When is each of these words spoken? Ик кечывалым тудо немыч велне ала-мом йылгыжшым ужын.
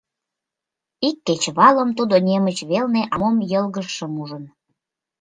Ик 1.07 1.17
кечывалым 1.25 1.89
тудо 1.97 2.15
немыч 2.27 2.57
велне 2.69 3.03
ала-мом 3.13 3.37
йылгыжшым 3.51 4.11
ужын. 4.21 4.43